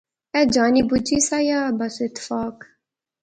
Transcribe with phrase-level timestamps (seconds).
[0.35, 2.57] ایہہ جانی بجی سا یا بس اتفاق